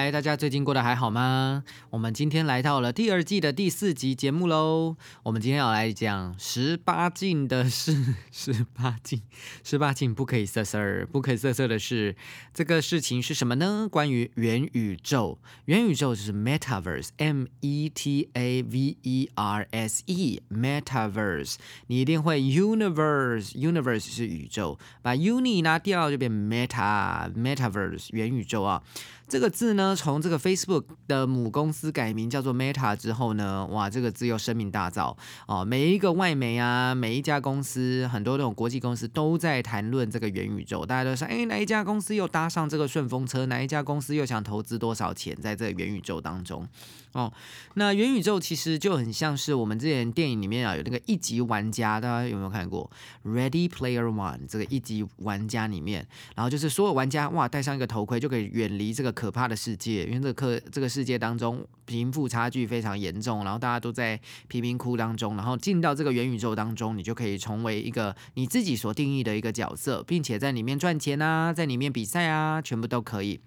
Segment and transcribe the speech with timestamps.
[0.00, 1.62] 嗨，大家最近过得还好吗？
[1.90, 4.96] 我们今天来到了第二季的第四集节目喽。
[5.24, 9.20] 我们今天要来讲十八禁的事， 十八禁，
[9.62, 12.16] 十八禁不可以色色，不可以色色的事。
[12.54, 13.86] 这个事情是什么呢？
[13.90, 21.56] 关于元宇宙，元宇宙就是 metaverse，m e t a v e r s e，metaverse。
[21.88, 28.82] 你一定会 universe，universe 是宇宙，把 uni 拿掉就变 meta，metaverse 元宇宙啊。
[29.30, 35.64] 这个字呢，从这个 Facebook 的母公司改名叫做 Meta 之后呢，哇，这个字又声名大噪哦。
[35.64, 40.84] 每一个外媒啊，每一家公司，很多那种国际公司都在谈论这个元宇宙。
[40.84, 43.46] 大家都说，哎，哪一家公司又搭上这个顺风车？
[43.46, 46.66] 哪一家公司又想投资多少钱在这个元宇宙当中？
[47.12, 47.32] 哦，
[47.74, 52.90] 那元宇宙其实就很像是我们之前电影里面啊，有那个一级玩家，大家有没有看过
[53.28, 56.04] 《Ready Player One》这个一级玩家里面？
[56.34, 64.18] 然后就是所有玩家哇，戴上一个头盔就可以远离这个可怕的世界，因为这个科这个世界当中贫富差距非常严重，然后大家都在
[64.48, 73.40] 贫民窟当中，然后进到这个元宇宙当中，你就可以成为一个你自己所定义的一个角色，并且在里面赚钱啊，在里面比赛啊，全部都可以。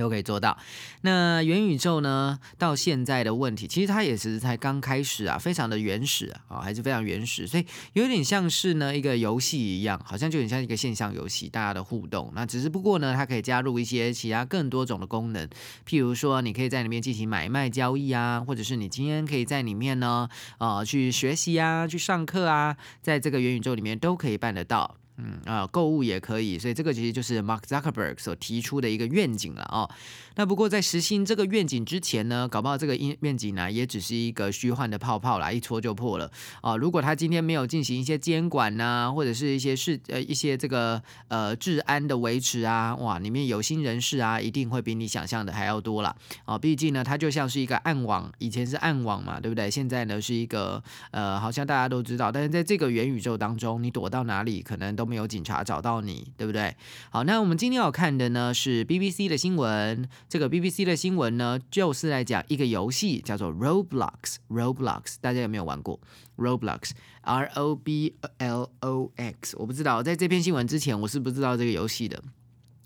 [0.00, 0.56] 都可以做到。
[1.02, 2.38] 那元宇宙呢？
[2.58, 12.32] 到现在的问题，其实它也是才刚开始啊，非常的原始啊，还是非常原始，所以有点像是呢一个游戏一样，好像就很像一个线上游戏，大家的互动。
[12.34, 15.46] 那只是不过呢，它可以加入一些其他更多种的功能，
[15.86, 20.28] 譬如说，你可以在里面进行买卖交易啊，或者是你今天可以在里面呢，
[20.58, 24.96] 呃，去学习啊，去上课啊，在这个元宇宙里面都可以办得到。
[25.22, 29.88] 嗯啊，购物也可以，所以这个其实就是 Mark Zuckerberg 所提出的一个愿景了哦。
[30.36, 36.30] 那不过在实行这个愿景之前呢，搞不好这个愿景呢也只是一个虚幻的泡泡啦，一戳就破了
[36.62, 36.76] 啊。
[36.76, 46.16] 如果他今天没有进行一些监管呐，或者是一些事呃一些这个呃治安的维持啊，哇，里面有心人士啊，一定会比你想象的还要多了
[46.46, 46.56] 啊。
[46.56, 49.70] 毕竟呢，它就像是一个暗网，以前是暗网嘛，对不对？
[49.70, 55.09] 现在呢是一个呃，好像大家都知道，但是在这个元宇宙当中，你躲到哪里可能都。
[55.10, 56.76] 没有警察找到你，对不对？
[57.10, 60.08] 好，那我们今天要看的呢是 BBC 的新闻。
[60.28, 64.36] 这个 BBC 的新闻呢，就是来讲一个游戏，叫做 Roblox。
[64.48, 65.98] Roblox，大家有没有玩过
[66.38, 72.22] Roblox？R O B L O X，我不知道，在这篇新闻之前，我是不知道这个游戏的。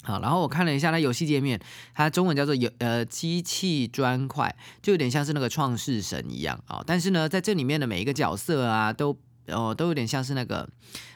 [0.03, 1.59] 好，然后我看了一下它游戏界面，
[1.95, 6.83] 它中文叫做有呃机器砖块，就有点像是那个创世神一样啊。
[6.87, 9.17] 但是呢，在这里面的每一个角色啊，都
[9.47, 10.69] 然后都有点像是那个。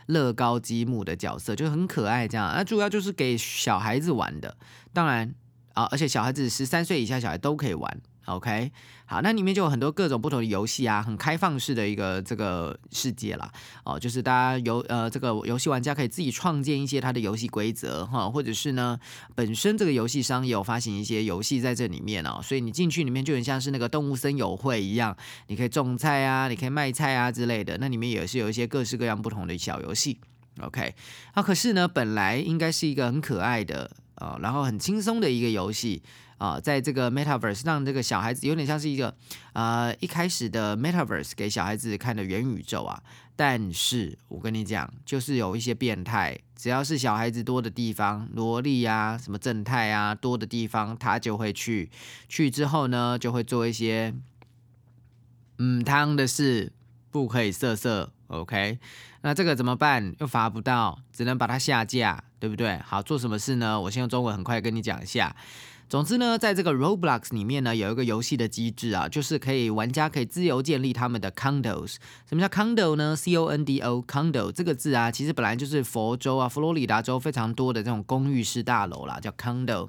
[0.08, 4.56] 乐高积木的角色就很可爱，这样，那主要就是给小孩子玩的，
[4.90, 5.34] 当然
[5.74, 8.00] 啊，而且小孩子十三岁以下小孩都可以玩。
[8.28, 8.70] OK，
[9.06, 13.50] 好，那里面就有很多各种不同的游戏啊，很开放式的一个这个世界啦。
[13.84, 19.00] 哦，就是大家游呃这个游戏玩家可以自己创建一些它的游戏规则哈，或者是呢
[19.34, 30.18] 本身这个游戏商也有发行一些游戏在这里面哦，所以你进去里面就很像是那个动物森友会一样，你可以种菜啊，你可以卖菜啊之类的，那里面也是有一些各式各样不同的小游戏。
[30.60, 30.94] OK，
[31.32, 36.02] 好，可是呢本来应该是一个很可爱的啊，然后很轻松的一个游戏。
[36.38, 39.14] 啊，在这个 Metaverse 让这个小孩子有点像是一个
[39.52, 43.02] 呃一开始的 Metaverse 给小孩子看的元宇宙啊，
[43.36, 51.90] 但是我跟你讲，就是有一些变态，只要是小孩子多的地方，萝莉啊，什么正太啊多的地方，他就会去，
[52.28, 54.14] 去之后呢，就会做一些
[55.58, 56.72] 嗯汤的事，
[57.10, 58.78] 不可以色色，OK？
[59.22, 60.14] 那这个怎么办？
[60.20, 62.78] 又罚不到，只能把它下架，对不对？
[62.84, 63.80] 好，做什么事呢？
[63.80, 65.34] 我先用中文很快跟你讲一下。
[65.88, 71.96] 总之呢，在这个 Roblox 里面呢，有一个游戏的机制啊，就是可以玩家可以自由建立他们的 condos。
[72.28, 79.88] 什么叫 condo 呢？C O N D O，condo 这个字啊，其实本来就是佛州啊，佛罗里达州非常多的这种公寓式大楼啦，叫 condo。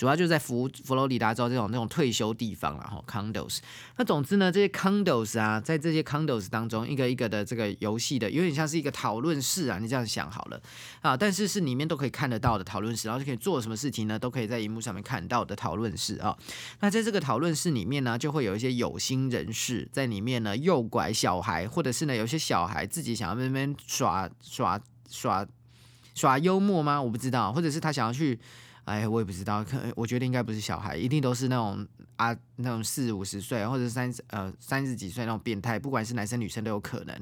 [0.00, 3.58] 主要就是在佛佛罗里达州这种那种退休地方然后 condos。
[3.98, 10.58] 那总之呢，这些 condos 啊，在这些 condos 当中，一个一个的这个游戏的，有点像是一个讨论室啊，你这样想好了
[11.02, 11.14] 啊。
[11.14, 14.18] 但是是里面都可以看得到的讨论室，然后就可以做什么事情呢？
[14.18, 16.34] 都可以在荧幕上面看到的讨论室啊。
[16.80, 24.80] 那在这个讨论室里面呢，就会有一些有心人士在里面呢诱拐小孩，或者是呢有些小孩自己想要那边耍耍
[25.10, 25.46] 耍
[26.14, 27.02] 耍幽默吗？
[27.02, 28.40] 我不知道，或者是他想要去。
[28.90, 37.16] 哎，我也不知道，可我觉得应该不是小孩，一定都是那种啊那种四五十岁或者三十呃三十几岁那种变态，不管是男生女生都有可能。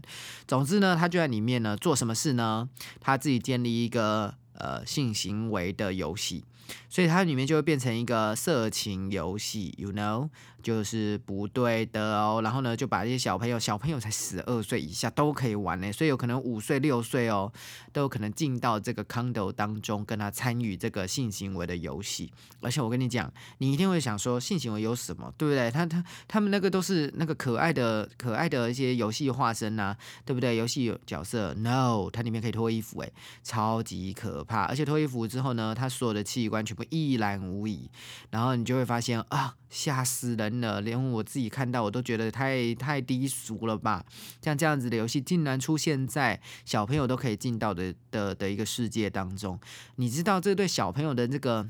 [0.47, 2.67] 总之呢，他就在里面呢做什么事呢？
[3.01, 6.43] 他自己建立一个呃性行为的游戏。
[6.89, 10.29] 所以它里面就会变成一个色情游戏，you know，
[10.63, 12.41] 就是不对的哦。
[12.43, 17.53] 然后呢，就把这些小朋友，小朋友才十二岁以下都可以玩呢，所以有可能五岁、六岁哦，
[17.93, 22.31] 都有可能进到这个 condo 当中，跟他参与这个性行为的游戏。
[22.61, 25.71] 而且我跟你讲，你一定会想说，性行为有什么，对不对？
[25.71, 30.57] 他他他们那个都是那个可爱的、可爱的一些游戏化身呐，对不对？
[30.57, 33.13] 游戏角色，no，它里面可以脱衣服，诶，
[33.43, 34.65] 超级可怕。
[34.65, 36.58] 而且脱衣服之后呢，他所有的器官。
[36.65, 37.91] 全部一览无遗，
[38.31, 40.81] 然后你就会发现啊，吓死人了！
[40.81, 44.05] 连我自己看到我都觉得太太低俗了吧？
[44.43, 49.59] 像这样子的游戏竟然出现在小朋友都可以进到的的的一个世界当中，
[49.97, 51.69] 你知道这对小朋友的这个？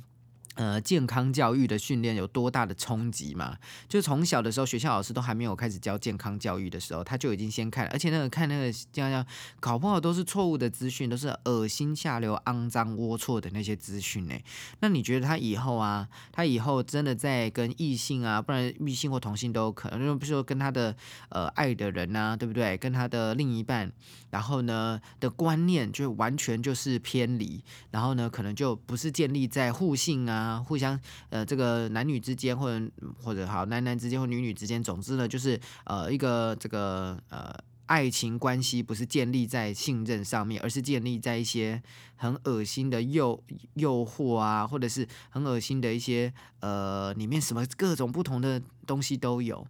[0.59, 3.57] 呃，健康教育的训练有多大的冲击嘛？
[3.89, 9.25] 就从小的时候，学校老师都还没有开始教健康教育的时候，他就已经先看，而且那个看那个这样，
[9.61, 14.35] 搞不好都是错误的资讯，都是恶心、下流、肮脏、龌龊的那些资讯呢。
[14.81, 20.93] 那你觉得他以后啊，他以后真的在跟异性啊，不然异性或同性都有可能，就比如说跟他的
[21.29, 22.77] 呃爱的人呐，对不对？
[22.79, 23.93] 跟他的另一半，
[24.31, 27.63] 然后呢的观念就完全就是偏离，
[27.93, 30.48] 然后呢可能就不是建立在互信啊。
[30.49, 30.99] 啊，互相
[31.29, 32.91] 呃，这个男女之间，或者
[33.23, 37.55] 或者好男男之间或女女之间，总之呢，就是呃一个这个呃
[37.87, 41.83] 爱情关系不是建立在信任上面，而是建立在一些
[42.17, 43.43] 很恶心的诱
[43.75, 49.67] 诱惑啊，或者是很恶心的一些呃里面什么各种不同的东西都有，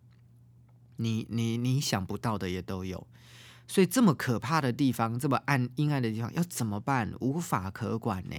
[0.96, 3.06] 你你你想不到的也都有。
[3.70, 7.12] 所以这么可怕的地方，这么暗阴暗的地方，要怎么办？
[7.20, 8.34] 无法可管呢。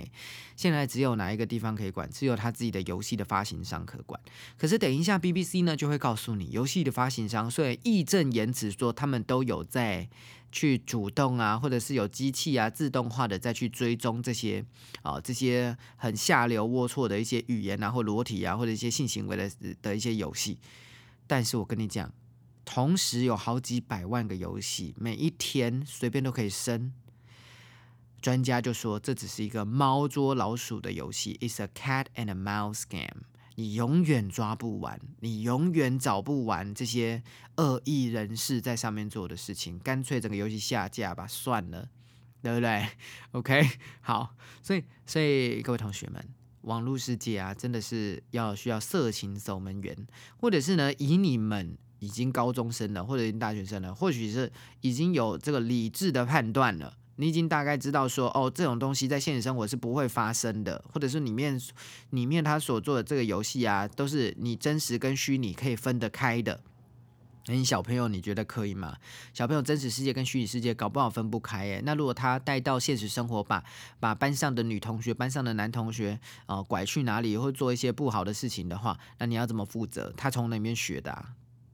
[0.55, 2.09] 现在只有哪一个地方可以管？
[2.09, 4.19] 只有他自己的游戏的发行商可管。
[4.57, 10.09] 可是等一下，BBC 呢就会告诉你，游戏的发行商所以义正言辞说，他们都有在
[10.51, 14.65] 去主动啊，或者是有机器啊自动化的再去追踪这些
[15.03, 19.51] 啊这些很下流龌龊的一些语言啊，或裸体啊，或者一些性行为的
[19.83, 20.57] 的一些游戏。
[21.27, 22.11] 但是我跟你讲。
[22.71, 26.93] 同时有好几百万个游戏，每一天随便都可以生。
[28.21, 33.23] 专家就说这只是一个猫捉老鼠的游戏，It's a cat and a mouse game。
[33.55, 37.23] 你永远抓不完，你永远找不完这些
[37.57, 41.89] 恶意人士在上面做的事情，干脆整个游戏下架吧，算了，
[42.43, 42.87] 对不对
[43.31, 43.67] ？OK，
[44.01, 46.23] 好，所以所以各位同学们，
[46.61, 50.05] 网络世界啊，真的是要需要色情守门员，
[50.37, 51.75] 或者是呢，以你们。
[51.99, 54.51] 已经高中生了，或者已经大学生了，或许是
[54.81, 56.95] 已经有这个理智的判断了。
[57.17, 61.59] 你已经大概知道说，哦，这种东西在现实生活是不会发生的，或者是里面
[62.11, 66.61] 里面他所做的这个游戏啊，都是你真实跟虚拟可以分得开的。
[67.47, 68.95] 那你小朋友你觉得可以吗？
[69.33, 71.81] 小朋友真实世界跟虚拟世界搞不好分不开诶。
[71.83, 73.61] 那如果他带到现实生活，把
[73.99, 80.13] 把班上的女同学、班上的男同学呃拐去哪里，或做一些不好的事情的话，那你要怎么负责？
[80.15, 81.25] 他从哪面学的？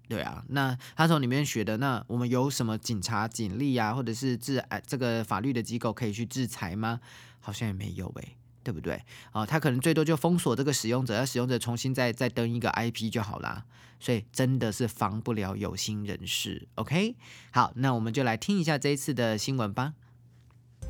[0.07, 6.99] 对啊，那他从里面学的，那我们有什么警察、警力啊，或者是制哎这个法律的机构可以去制裁吗？
[7.39, 9.01] 好像也没有诶，对不对？
[9.31, 13.65] 哦，他可能最多就封锁这个使用者，让使用者重新再再登一个 IP 就好啦。
[13.99, 16.67] 所以真的是防不了有心人士。
[16.75, 17.15] OK，
[17.51, 19.93] 好，那我们就来听一下这一次的新闻吧。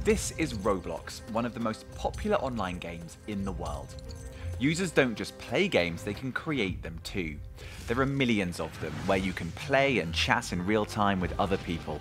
[0.04, 3.90] This is Roblox, one of the most popular online games in the world.
[4.58, 7.36] Users don't just play games, they can create them too.
[7.88, 11.38] There are millions of them where you can play and chat in real time with
[11.38, 12.00] other people.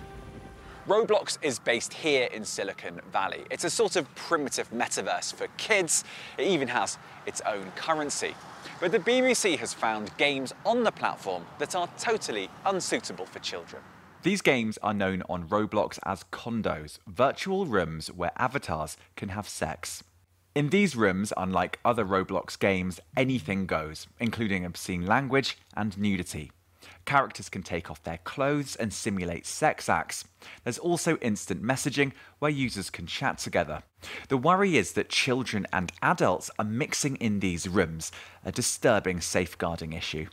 [0.87, 3.43] Roblox is based here in Silicon Valley.
[3.51, 6.05] It's a sort of primitive metaverse for kids.
[6.37, 8.35] It even has its own currency.
[8.79, 13.81] But the BBC has found games on the platform that are totally unsuitable for children.
[14.23, 20.03] These games are known on Roblox as condos, virtual rooms where avatars can have sex.
[20.55, 26.49] In these rooms, unlike other Roblox games, anything goes, including obscene language and nudity.
[27.03, 30.23] Characters can take off their clothes and simulate sex acts.
[30.63, 33.83] There's also instant messaging where users can chat together.
[34.29, 38.13] The worry is that children and adults are mixing in these rooms,
[38.45, 40.27] a disturbing safeguarding issue.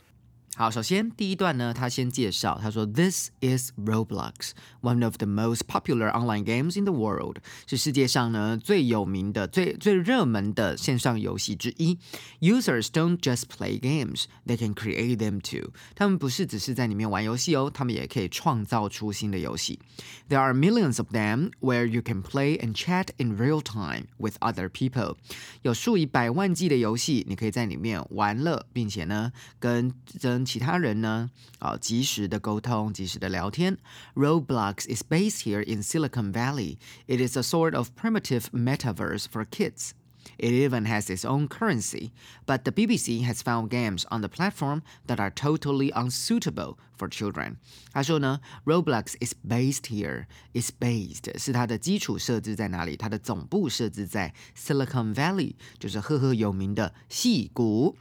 [0.56, 7.36] 好，首先第一段呢，他先介绍，他说，This is Roblox, one of the most popular online games in the world，
[7.68, 11.96] 是世界上呢最有名的、最最热门的线上游戏之一。
[12.40, 15.70] Users don't just play games, they can create them too。
[15.94, 19.78] 他们不是只是在里面玩游戏哦，他们也可以创造出新的游戏。
[20.28, 24.68] There are millions of them where you can play and chat in real time with other
[24.68, 25.18] people。
[25.62, 29.94] 有数以百万计的游戏，你可以在里面玩乐，并且呢跟
[30.42, 33.78] 跟其他人呢，啊，及时的沟通，及时的聊天。
[34.14, 36.78] Roblox is based here in Silicon Valley.
[37.06, 39.92] It is a sort of primitive metaverse for kids.
[40.36, 42.10] It even has its own currency,
[42.46, 47.56] but the BBC has found games on the platform that are totally unsuitable for children.
[47.92, 50.26] 他说呢，Roblox is based here.
[50.52, 52.96] Is based 是它的基础设置在哪里？
[52.96, 57.96] 它的总部设置在 Silicon Valley，就是赫赫有名的戏谷。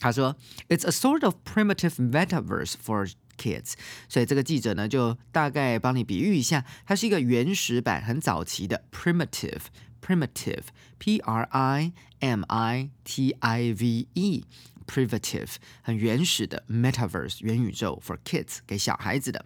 [0.00, 0.36] 他说，
[0.68, 3.74] It's a sort of primitive metaverse for kids。
[4.08, 10.62] 所以这个记者呢，就大概帮你比喻一下，它是一个原始版、很早期的 primitive。primitive,
[10.98, 14.44] P R I M I T I V E,
[14.86, 19.44] primitive 很原始的 metaverse 元宇宙 for kids 给小孩子的。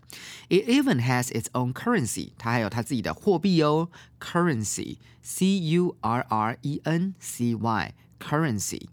[0.50, 3.88] It even has its own currency，它还有它自己的货币哦，
[4.21, 8.88] currency, C U R R E N C Y, currency。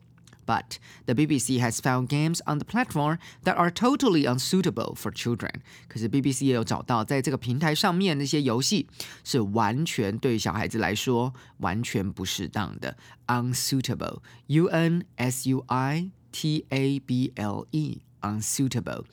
[0.45, 5.51] but the BBC has found games on the platform that are totally unsuitable for children。
[5.89, 8.87] 可是 BBC 也有找到，在这个平台上面那些游戏
[9.23, 12.95] 是完全对小孩子来说完全不适当的，
[13.27, 19.03] unsuitable，U N S U I T A B L E，unsuitable。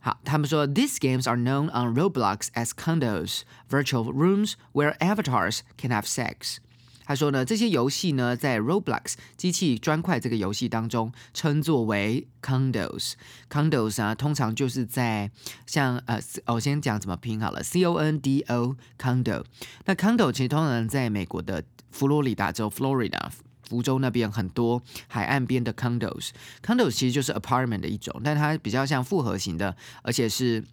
[0.00, 6.06] 好，他们说 these games are known on Roblox as condos, virtual rooms where avatars can have
[6.06, 6.58] sex.
[7.05, 13.13] 他说呢，这些游戏呢，在 Roblox 机器砖块这个游戏当中称作为 condos。
[13.49, 15.29] condos 啊，通常就是在
[15.65, 19.43] 像呃，我先讲怎么拼好了，C O N D O condo。
[19.85, 23.29] 那 condo 其实通常在美国的佛罗里达州 Florida
[23.67, 26.29] 福州那边很多海岸边的 condos。
[26.65, 30.63] condos 其实就是 apartment 的一种，但它比较像复合型的，而且是。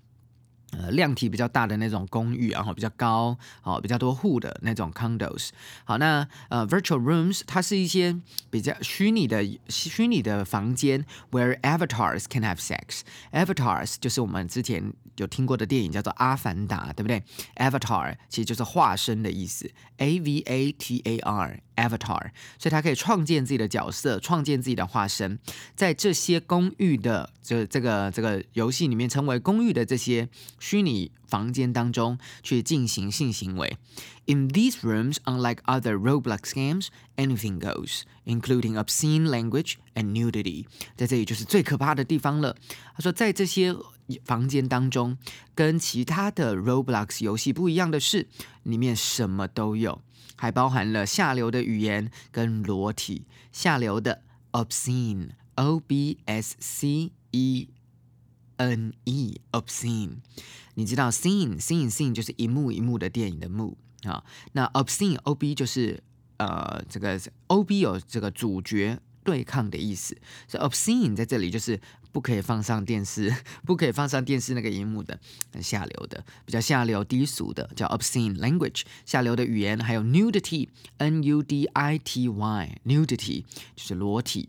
[0.72, 5.48] 呃，量体比较大的那种公寓，然后比较高，哦，比较多户的那种 condos。
[5.84, 8.16] 好，那呃，virtual rooms 它是一些
[8.50, 13.00] 比较虚拟的虚拟的房间，where avatars can have sex。
[13.32, 17.22] avatars 就是我们之前有听过的电影叫做《阿凡达》，对不对
[17.56, 21.60] ？avatar 其实就是化身的意思，A V A T A R。
[21.79, 25.39] Avatar，所以他可以创建自己的角色，创建自己的化身，
[25.75, 33.77] 在这些公寓的这这个这个游戏里面，成为公寓的这些虚拟房间当中去进行性行为。
[34.25, 40.65] In these rooms, unlike other Roblox games, anything goes, including obscene language and nudity。
[40.95, 42.55] 在这里就是最可怕的地方了。
[42.95, 43.75] 他说，在这些
[44.24, 45.18] 房间当中，
[45.54, 48.28] 跟其他的 Roblox 游戏不一样的是，
[48.62, 50.02] 里面什么都有。
[50.36, 57.68] 还包含了下流的语言跟裸体，下流的 obscene，o b s c e
[58.56, 60.16] n e obscene，
[60.74, 66.02] 你知道 scene scene scene 就是一幕一幕的电影的幕啊，那 obscene o b 就是
[66.38, 68.98] 呃这个 o b 有这个主角
[69.30, 70.16] 对抗的意思，
[70.48, 71.80] 所以 obscene 在这里就是。
[72.12, 73.32] 不可以放上电视，
[73.64, 75.16] 不可以放上电视那个荧幕的，
[75.52, 83.44] 很下流的，比较下流低俗的，叫 obscene language，下流的语言，还有 nudity，n u d i t y，nudity
[83.76, 84.48] 就是裸体。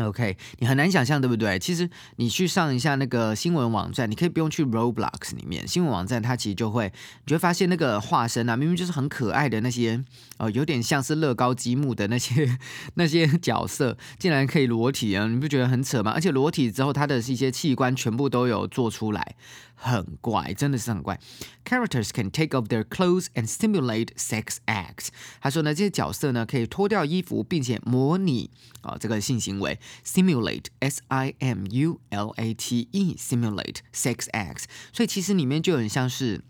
[0.00, 1.56] OK，你很难想象，对不对？
[1.58, 10.02] 其实你去上一下那个新闻网站，你可以不用去 Roblox 里面，新闻网站它其实就会，你就会发现那个化身啊，明明就是很可爱的那些，
[10.38, 12.58] 哦，有点像是乐高积木的那些
[12.94, 15.28] 那些角色，竟然可以裸体啊！
[15.28, 16.10] 你不觉得很扯吗？
[16.10, 19.36] 而且裸体之后，它的一些器官全部都有做出来。
[19.74, 21.20] 很怪，真的是很怪。
[21.64, 25.08] Characters can take off their clothes and simulate sex acts。
[25.40, 28.50] 他说呢，这些角色呢可以脱掉衣服，并且模拟
[28.82, 29.78] 啊这个性行为。
[30.04, 34.64] Simulate，S I M U L A T E，simulate sex acts。
[34.92, 36.42] 所以其实里面就很像是。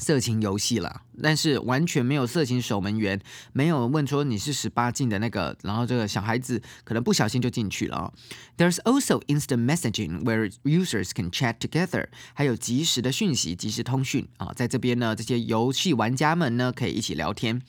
[0.00, 3.20] 色情游戏了，但是完全没有色情守门员，
[3.52, 8.12] 没有问说你是十八禁的那个，然后这个小孩子可能不小心就进去了。
[8.56, 17.60] There's also instant messaging where users can chat together，还有即时的讯息、即时通讯啊，在这边呢，这些游戏玩家们呢可以一起聊天。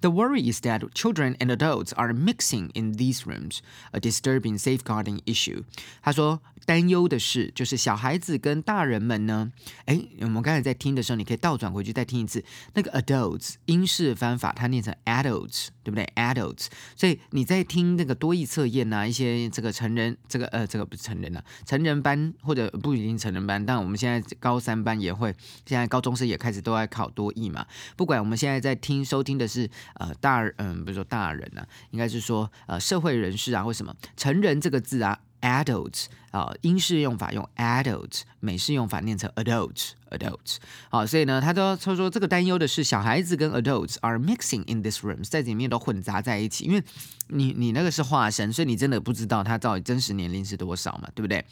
[0.00, 3.58] The worry is that children and adults are mixing in these rooms,
[3.92, 5.64] a disturbing safeguarding issue.
[6.02, 6.40] 他说。
[6.66, 9.50] 担忧的是，就是小孩子跟大人们呢，
[9.86, 12.44] 哎，我们刚才在听的时候，你可以倒转回去再听一次。
[12.74, 16.66] 那个 adults 英式翻法，它念成 adults，对不对？adults。
[16.94, 27.66] 所以你在听那个多义测验呐，一些这个成人，这个呃，这个不是成人了，成人班或者不一定成人班，但我们现在高三班也会，现在高中生也开始都在考多义嘛。
[27.96, 35.18] 不管我们现在在听收听的是呃大，嗯，比如说大人呐，应该是说呃社会人士啊，或什么成人这个字啊。
[35.40, 40.56] Adults 啊，英式用法用 adults，美式用法念成 adults，adults。
[40.88, 46.82] 好，所以呢，他都他说这个担忧的是小孩子跟 adults are mixing in this room，在里面都混杂在一起，因为
[47.28, 51.44] 你你那个是化身，所以你真的不知道他到底真实年龄是多少嘛，对不对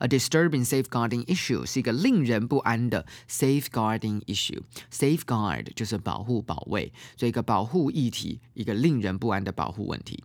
[0.00, 10.22] ？A disturbing safeguarding issue 是一个令人不安的 safeguarding issue，safeguard 就是保护保卫，所以一个保护议题，一个令人不安的保护问题。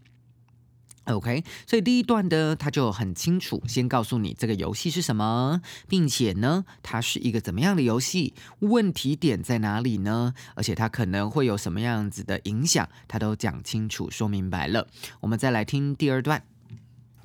[1.04, 10.34] OK，所以第一段呢，他就很清楚，先告诉你这个游戏是什么，并且呢，它是一个怎么样的游戏，问题点在哪里呢？
[10.56, 14.88] 而且它可能会有什么样子的影响，他都讲清楚、说明白了。
[15.20, 16.42] 我们再来听第二段。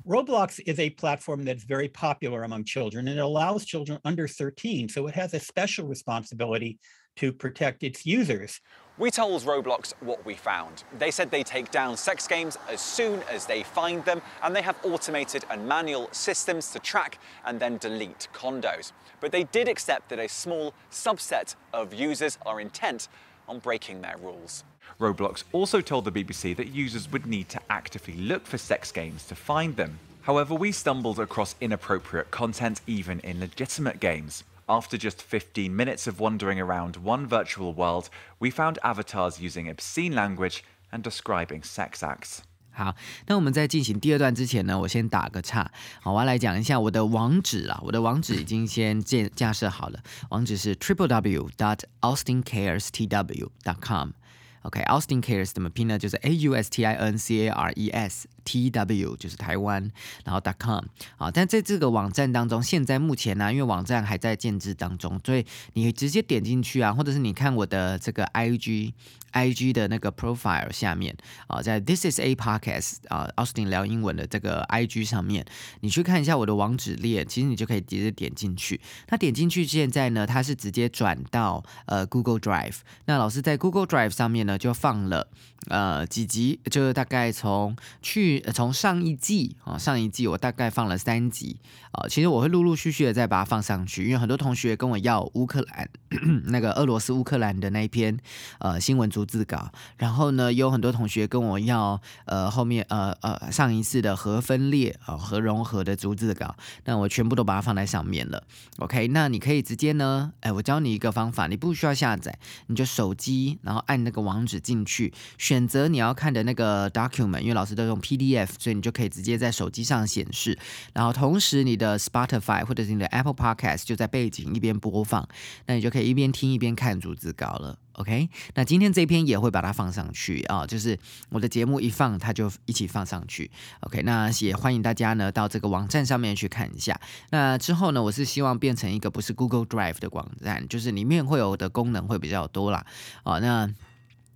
[0.04, 4.88] Roblox is a platform that's very popular among children and it allows children under 13,
[4.88, 6.78] so it has a special responsibility
[7.16, 8.58] to protect its users.
[8.99, 10.83] We told Roblox what we found.
[10.97, 14.63] They said they take down sex games as soon as they find them, and they
[14.63, 18.93] have automated and manual systems to track and then delete condos.
[19.19, 23.07] But they did accept that a small subset of users are intent
[23.47, 24.63] on breaking their rules.
[24.99, 29.25] Roblox also told the BBC that users would need to actively look for sex games
[29.27, 29.99] to find them.
[30.21, 34.43] However, we stumbled across inappropriate content even in legitimate games.
[34.66, 38.06] After just 15 minutes of wandering around one virtual world,
[38.38, 42.38] we found avatars using obscene language and describing sex acts.
[42.70, 42.94] 好，
[43.26, 45.70] 那我们在进行第二段之前呢，我先打个岔。
[46.00, 55.98] 好，我要来讲一下我的网址啊，我的网址已经先建架设好了，网址是 triple w dot austincarestw dot com。OK，Austin Cares 怎么拼呢？
[55.98, 59.91] 就是 A U S T I N C A R E S T W，就是台湾，
[60.23, 60.85] 然后 .com
[61.17, 61.29] 啊。
[61.29, 68.93] 但在这个网站当中，现在目前呢，因为网站还在建制当中，所以你直接点进去啊，或者是你看我的这个 IG。
[69.31, 71.15] I G 的那个 profile 下面
[71.47, 75.45] 啊，在 This is a podcast 啊，Austin 聊英文的这个 I G 上面，
[75.81, 78.79] 你去看一下我的网址列，其实你就可以直接点进去。
[79.09, 82.77] 那点进去现在呢，它是直接转到呃 Google Drive。
[83.05, 85.27] 那老师在 Google Drive 上面呢，就放了
[85.67, 91.57] 呃几集，就是大概从去从上一季啊，上一季我大概放了三集
[91.91, 92.07] 啊。
[92.09, 95.87] 其实我会陆陆续续的再把它放上去，因为很多同学跟我要乌克兰
[96.49, 98.17] 那个俄罗斯乌克兰的那一篇
[98.57, 99.27] 呃新闻逐。
[99.27, 108.41] 字稿，然后呢，有很多同学跟我要，呃，后面呃呃上一次的核分裂啊核融合的逐字稿，那我全部都把它放在上面了。
[108.77, 118.26] OK，那你可以直接呢，哎，我教你一个方法，你不需要下载，你就手机，然后按那个网址进去，选择你要看的那个 document，因为老师都用 P D
[118.59, 120.57] 所以你就可以直接在手机上显示，
[120.93, 125.27] 然后同时你的 Spotify 或者是你的 Apple Podcast 就在背景一边播放，
[125.65, 127.77] 那你就可以一边听一边看逐字稿了。
[127.93, 130.95] OK，那今天这篇也会把它放上去啊，就是
[131.29, 133.49] 我的节目一放，它就一起放上去。
[133.79, 136.99] OK，那也欢迎大家呢到这个网站上面去看一下。
[137.31, 142.85] 那之后呢，我是希望变成一个不是 Google Drive 的网站，就是里面会有的功能会比较多啦。
[143.23, 143.67] 哦，那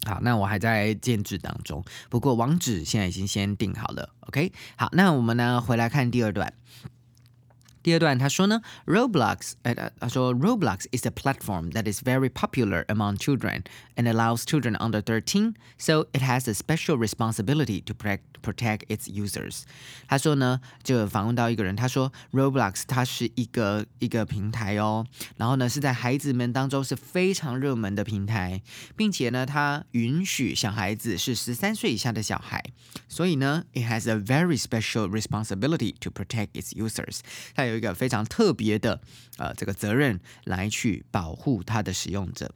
[0.05, 4.09] 好，那我还在建制当中，不过网址现在已经先定好了。
[4.21, 6.53] OK，好，那我们呢回来看第二段。
[7.82, 13.62] 第二段他说呢，Roblox，呃，他说 Roblox is a platform that is very popular among children
[13.94, 19.08] and allows children under 13, so it has a special responsibility to protect protect its
[19.08, 19.62] users。
[20.08, 28.62] 他说呢，就访问到一个人，他说 Roblox 它是一个一个平台哦，然后呢是在孩子们当中是非常热门的平台，
[28.96, 32.64] 并且呢它允许小孩子是十三岁以下的小孩，
[33.08, 37.20] 所以呢 it has a very special responsibility to protect its users。
[37.54, 39.00] 它有 一个非常特别的
[39.38, 42.54] 呃这个责任来去保护它的使用者。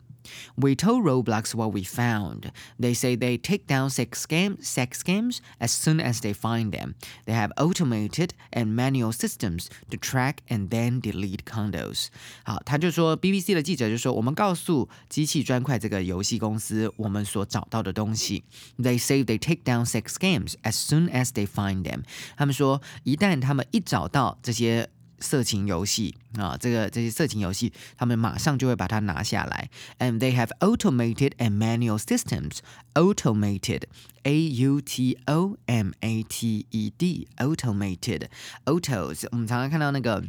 [0.54, 2.52] We told Roblox what we found.
[2.78, 6.94] They say they take down sex, game, sex games as soon as they find them.
[7.24, 12.08] They have automated and manual systems to track and then delete condos.
[12.44, 18.44] 好，他就说，BBC 的记者就说，我们告诉机器砖块这个游戏公司我们所找到的东西。
[18.78, 22.02] They say they take down sex games as soon as they find them.
[22.36, 29.69] 他们说，一旦他们一找到这些 色情游戏啊，这个这些色情游戏，他们马上就会把它拿下来。
[29.99, 32.59] And they have automated and manual systems.
[32.93, 33.83] Automated,
[34.23, 38.27] A U T O M A T E D, automated,
[38.65, 39.27] autos。
[39.31, 40.23] 我们常常看到那个。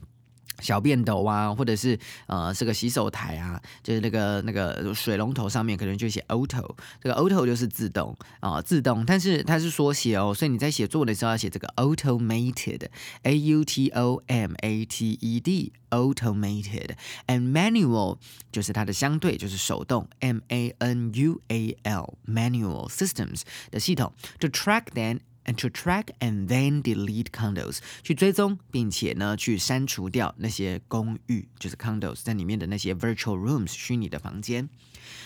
[0.60, 18.18] 小便斗啊，或者是呃，是个洗手台啊，就是那个那个水龙头上面可能就写 auto，这个 auto 就是自动啊，自动，但是它是缩写哦，所以你在写作的时候要写这个 automated，A U T O M A T E D，automated，and manual
[18.50, 25.20] 就是它的相对，就是手动，M A N U A L，manual systems 的系统，to track then。
[25.45, 34.69] and to track and then delete condos，去追踪并且呢去删除掉那些公寓，就是 condos 在里面的那些 virtual rooms 虚拟的房间。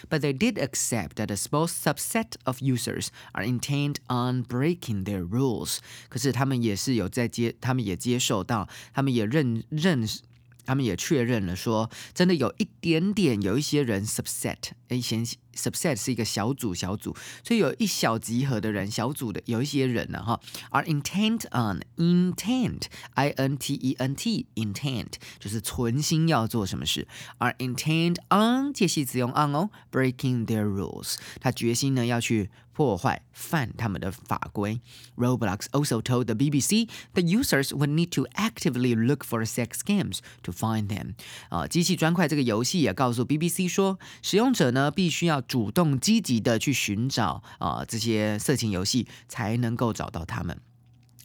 [0.09, 5.27] But they did accept that a small subset of users are intent on breaking their
[5.27, 5.79] rules。
[6.09, 10.21] 可是他们也是有在接，他们也接受到，他们也认认识。
[10.67, 15.23] 他们也确认了说，真的有一点点，有一些人 subset，哎，先
[15.59, 20.39] subset 是一个小组小组，所以有一小集合的人，小组的有一些人呢，哈，
[20.71, 30.45] are intent on intent，i n t e n t intent 就是存心要做什么事，are intent on 介系词用 on 哦，breaking
[30.45, 32.49] their rules，他决心呢要去。
[32.75, 34.81] 破坏、犯他们的法规。
[35.15, 40.51] Roblox also told the BBC that users would need to actively look for sex games to
[40.51, 41.13] find them。
[41.47, 50.56] 啊，机器砖块这个游戏也告诉 BBC 说，使用者呢必须要 主动积极的去寻找啊这些色情游戏，才能够找到他们。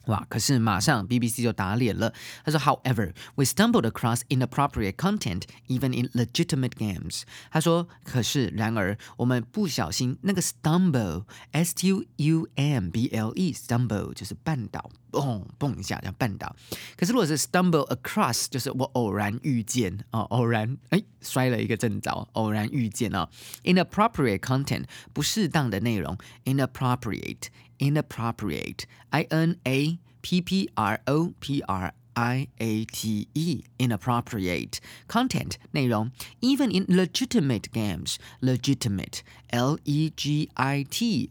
[0.07, 0.27] 哇！
[0.31, 2.13] 可是马上 BBC 就打脸了。
[2.43, 7.23] 他说，However, we stumbled across inappropriate content even in legitimate games。
[7.51, 16.57] 他说，可是然而我们不小心那个 stumble，s t u m b l e，stumble 就是绊倒，嘣嘣一下叫绊倒。
[16.97, 23.29] 可是如果是 stumble across，就是我偶然遇见哦，偶然哎摔了一个正着，偶然遇见哦。
[23.65, 27.49] Inappropriate content 不适当的内容，inappropriate。
[27.79, 34.81] inappropriate, I N A P P R O P R I A T E inappropriate
[35.09, 41.31] content 内容，even in legitimate games legitimate L E G I T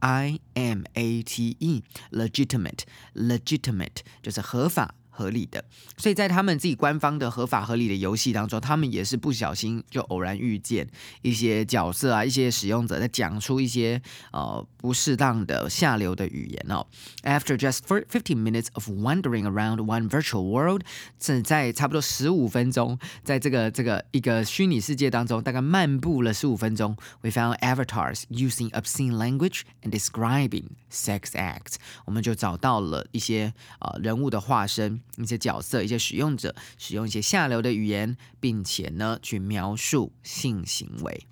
[0.00, 5.63] I M A T E legitimate legitimate 就是合法 合理的，
[5.95, 10.89] 所以在他们自己官方的合法合理的游戏当中，他们也是不小心就偶然遇见
[11.21, 16.87] 一些角色啊，一些使用者在讲出一些呃不适当的下流的语言哦。
[17.21, 20.81] After just for fifteen minutes of wandering around one virtual world，
[21.19, 35.02] 正在差不多十五分钟，在这个这个一个虚拟世界当中，大概漫步了十五分钟，we found avatars using obscene language and describing sex acts，我们就找到了一些呃人物的化身。
[35.17, 41.27] 一些角色、一些使用者使用一些下流的语言，并且呢去描述性行为。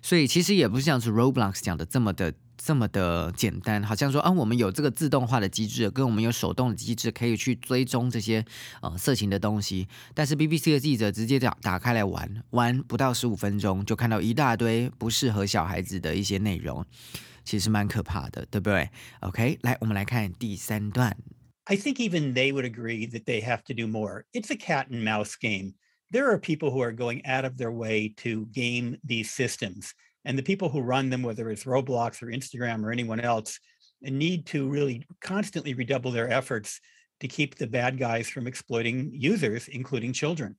[0.00, 8.44] 所以其实也不是像是 Roblox 讲的这么的这么的简单，好像说啊，我们有这个自动化的机制，跟我们有手动的机制，可以去追踪这些
[8.80, 9.88] 呃色情的东西。
[10.14, 16.84] 但是 BBC 的记者直接打打开来玩，玩不到十五分钟，就看到一大堆不适合小孩子的一些内容，
[17.44, 18.88] 其实蛮可怕的，对不对
[19.20, 21.16] ？OK，来，我们来看第三段。
[21.68, 24.24] I think even they would agree that they have to do more.
[24.32, 25.74] It's a cat and mouse game.
[26.10, 29.92] There are people who are going out of their way to game these systems.
[30.24, 33.58] And the people who run them, whether it's Roblox or Instagram or anyone else,
[34.00, 36.80] need to really constantly redouble their efforts
[37.20, 40.56] to keep the bad guys from exploiting users, including children.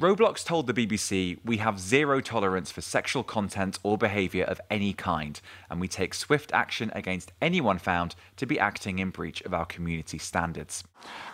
[0.00, 4.94] Roblox told the BBC, We have zero tolerance for sexual content or behaviour of any
[4.94, 9.52] kind, and we take swift action against anyone found to be acting in breach of
[9.52, 10.82] our community standards.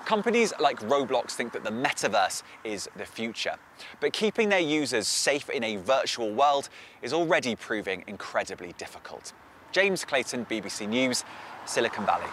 [0.07, 3.55] Companies like Roblox think that the metaverse is the future,
[4.01, 6.69] but keeping their users safe in a virtual world
[7.01, 9.33] is already proving incredibly difficult.
[9.71, 11.23] James Clayton, BBC News,
[11.65, 12.27] Silicon Valley.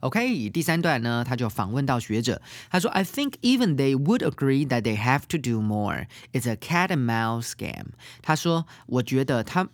[0.00, 6.06] OK，第三段呢，他就访问到学者，他说：“I think even they would agree that they have to do more.
[6.32, 9.68] It's a cat and mouse game。”他说：“我觉得他。”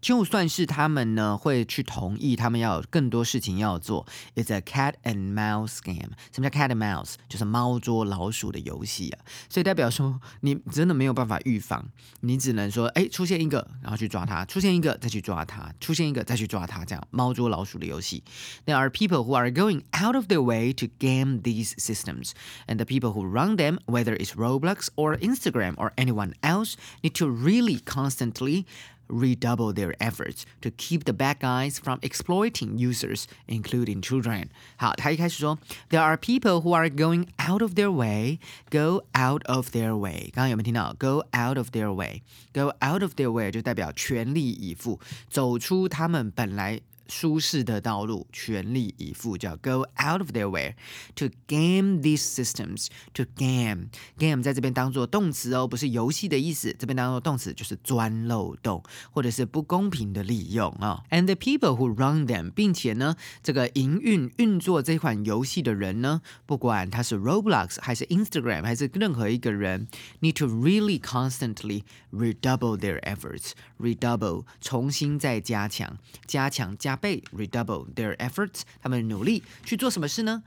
[0.00, 4.06] 就算是他们呢会去同意，他们要有更多事情要做。
[4.34, 6.10] It's a cat and mouse game。
[6.30, 7.14] 什么叫 cat and mouse？
[7.26, 9.24] 就是猫捉老鼠的游戏啊。
[9.48, 11.88] 所以代表说，你真的没有办法预防，
[12.20, 16.84] 你只能说，哎，出现一个，然后去抓它；出现一个，再去抓它；出现一个，再去抓它。
[16.84, 18.22] 这样猫捉老鼠的游戏。
[18.66, 22.32] There are people who are going out of their way to game these systems,
[22.66, 27.14] and the people who run them, whether it's Roblox or Instagram or anyone else, need
[27.14, 28.66] to really constantly
[29.08, 34.46] redouble their efforts to keep the bad guys from exploiting users, including children.
[34.76, 35.58] 好，他一开始说，
[35.90, 38.38] There are people who are going out of their way,
[38.70, 40.30] go out of their way。
[40.32, 40.94] 刚刚有没有听到？
[40.98, 50.48] Go out of their way, go out of their way 就代表全力以赴，走出他们本来 舒适的道路，全力以赴，叫 go out of their
[50.48, 50.74] way
[51.14, 52.86] to game these systems.
[53.12, 61.04] To game game 在这边当做动词哦，不是游戏的意思，这边当做动词就是钻漏洞或者是不公平的利用啊。
[61.10, 69.88] And the people who run them，并且呢，这个营运运作这款游戏的人呢，不管他是 Roblox 还是 Instagram 还是任何一个人，
[70.22, 73.50] need to really constantly redouble their efforts.
[73.78, 76.94] Redouble 重新再加强，加强加。
[76.98, 80.42] 倍 redouble their efforts，他们努力去做什么事呢？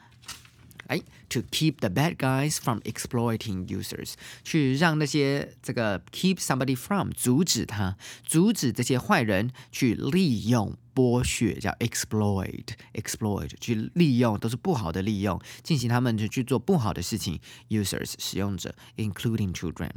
[0.88, 19.54] 哎，to keep the bad guys from exploiting users，去让那些这个 keep somebody from 阻止他，阻止这些坏人去利用剥削，叫 exploit，exploit 去利用都是不好的利用，进行他们去去做不好的事情，users 使用者，including
[19.54, 19.90] children。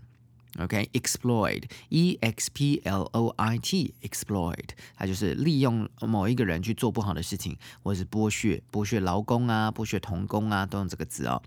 [0.59, 11.41] OK，exploit，e x p l o i t，exploit，它就是利用某一个人去做不好的事情，或者是剥削、剥削劳工啊、剥削童工啊，都用这个字哦。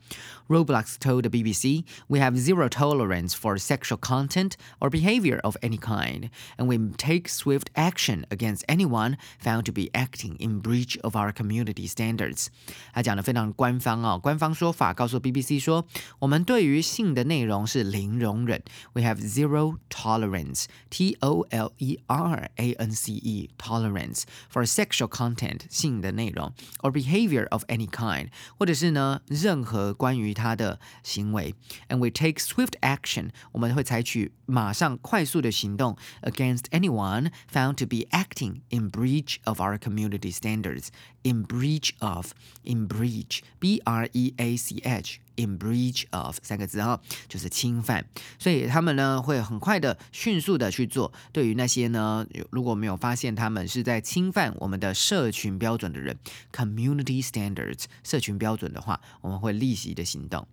[0.48, 5.78] Roblox told the BBC, "We have zero tolerance for sexual content or behavior of any
[5.78, 11.18] kind, and we take swift action against anyone found to be acting in breach of
[11.18, 12.48] our community standards."
[12.94, 15.86] 他讲的非常官方哦，官方说法告诉 BBC 说，
[16.20, 18.64] 我们对于性的内容是零容忍。
[18.98, 24.66] we have zero tolerance, T O L E R A N C E, tolerance for
[24.66, 31.56] sexual content 性的内容 or behavior of any kind，或者是呢任何关于他的行为。
[31.90, 40.32] And we take swift action，我们会采取马上快速的行动 against anyone found to be acting in breach of our community
[40.32, 40.88] standards.
[41.24, 45.22] In breach of, in breach, B R E A C H。
[45.38, 48.06] in breach of 三个字哈，就是侵犯，
[48.38, 51.12] 所以他们呢会很快的、迅速的去做。
[51.32, 56.18] 对于那些呢，如果没有发现他们是在侵犯我们的社群标准的人，
[56.52, 60.48] community standards 社群标准的话，我们会立即的行动。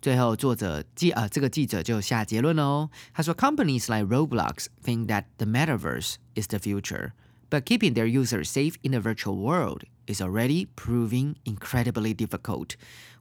[0.00, 2.90] 最后，作者记啊，这个记者就下结论了哦。
[3.14, 7.12] 他说，Companies like Roblox think that the metaverse is the future,
[7.48, 12.71] but keeping their users safe in the virtual world is already proving incredibly difficult.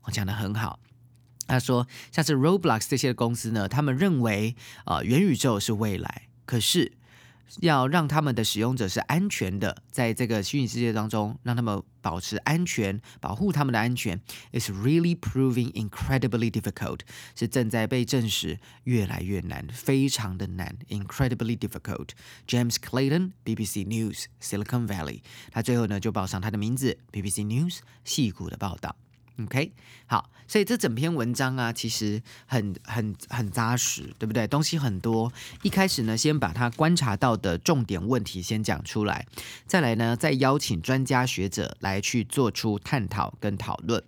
[0.02, 0.80] 我讲的很好。
[1.48, 6.92] 他说，像是 Roblox 这些公司呢，他们认为啊，元宇宙是未来，可是
[7.60, 14.20] 要让他们的使用者是安全的，在这个虚拟世界当中，让他们保持安全，保护他们的安全
[14.52, 17.00] ，is really proving incredibly difficult，
[17.34, 22.10] 是正在被证实越来越难，非常的难，incredibly difficult。
[22.46, 28.96] James Clayton，BBC News，Silicon Valley，他最后呢就报上他的名字，BBC News，戏骨的报道。
[29.38, 29.70] OK，
[30.06, 34.46] 好，所以这整篇文章啊，其实很很很扎实，对不对？
[34.46, 35.30] 东西很多。
[35.62, 39.26] 一开始呢，先把他观察到的重点问题先讲出来，
[39.66, 44.02] 再来呢，再邀请专家学者来去做出探讨跟讨论。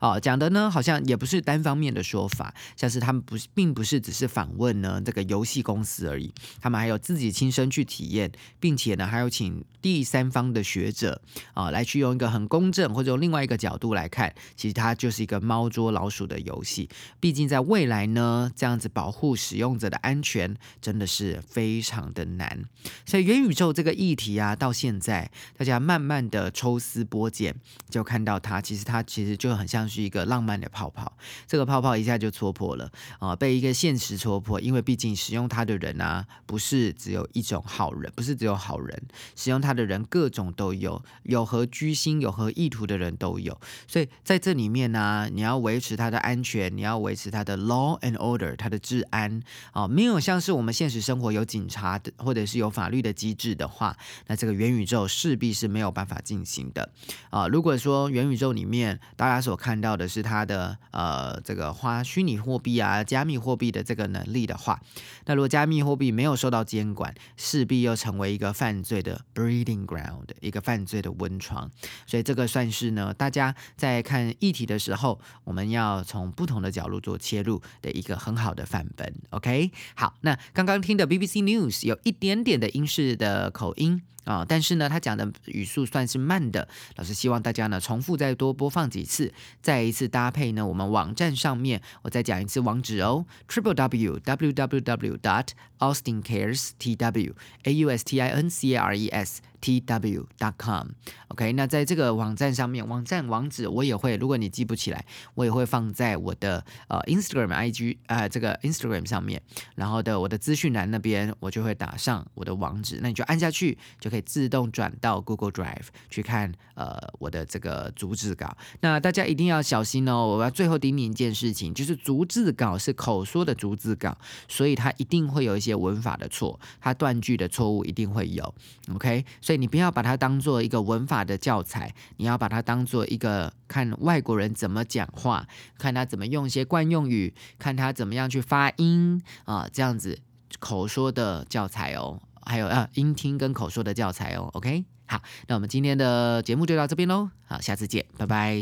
[0.00, 11.22] 哦，讲的呢，好像也不是单方面的说法，像是他们不，并不是只是访问呢这个游戏公司而已，他们还有自己亲身去体验，并且呢，还有请第三方的学者
[11.54, 14.73] 啊，来去用一个很公正或者用另外一个角度来看，其实。
[14.74, 16.88] 它就是一个猫捉老鼠的游戏，
[17.20, 22.64] 毕竟在未来呢，这样子保护使用者的安全真的是非常的难。
[23.06, 27.54] 所以元宇宙这个议题啊，到现在大家慢慢的抽丝剥茧，
[27.88, 34.60] 就看到它其实它其实就很像是一个浪漫的泡泡，这个泡泡一下就戳破了啊，被一个现实戳破。
[34.60, 39.00] 因为毕竟使用它的人啊，不是只有一种好人，不是只有好人，
[39.36, 43.56] 使用它的人各种都有，有何居心、有何意图的人都有。
[43.86, 44.63] 所以在这里。
[44.64, 53.94] 里面呢，你要维持它的安全，你要维持它的 law and order，它的治安啊，没有像是我们现实生活有警察的，或者是有法律的机制的话，
[54.26, 56.88] 那这个元宇宙势必是没有办法进行的
[57.28, 57.46] 啊。
[57.46, 64.80] 如果说元宇宙里面大家所看到的是它的呃这个花虚拟货币啊、加密货币的这个能力的话，
[65.26, 71.70] 那如果加密货币没有受到监管，势必又成为一个犯罪的 breeding ground，一个犯罪的温床。
[72.06, 74.53] 所以这个算是呢，大家在看一。
[74.54, 79.12] 题的时候，我们要从不同的角度做切入的一个很好的范本。
[79.30, 86.66] OK，好，那刚刚听的 BBC News 有一点点的英式的口音啊，但是呢，他讲的语速算是慢的。
[86.96, 89.32] 老师希望大家呢重复再多播放几次，
[89.62, 97.34] 再一次搭配呢我们网站上面，我再讲一次网址哦，triple w w w w dot austin cares t w
[97.64, 100.88] a u s t i n c a r e s t w dot com。
[101.28, 109.42] OK，那在这个网站上面，网站网址我也会，如果你记不起来，我也会放在我的呃 Instagram IG 啊这个 Instagram 上面，
[109.74, 118.56] 然后的我的资讯栏那边我就会打上我的网址，那你就按下去就可以自动转到 Google Drive 去看呃我的这个逐字稿。
[118.80, 120.24] 那大家一定要小心哦！
[120.24, 128.54] 我要最后叮咛一件事情，就是逐字稿是口说的逐字稿，所以它一定会有一些文法的错，它断句的错误一定会有。
[128.94, 135.44] OK，所以你不要把它当做一个文法的教材，你要把它当做一个看外国人怎么讲话，
[135.76, 140.20] 看他怎么用一些惯用语，看他怎么样去发音啊，这样子
[140.60, 142.20] 口说的教材哦。
[142.46, 144.50] 还有啊，音听跟口说的教材哦。
[144.52, 147.30] OK，好，那我们今天的节目就到这边喽。
[147.46, 148.56] 好，下次见，拜拜。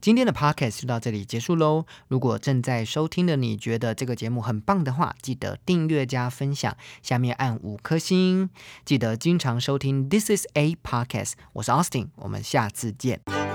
[0.00, 1.84] 今天的 Podcast 就到这里结束喽。
[2.06, 8.48] 如果正在收听的你觉得这个节目很棒的话，记得订阅加分享，下面按五颗星。
[8.84, 13.47] 记得经常收听 This is a Podcast，我是 Austin，我们下次见。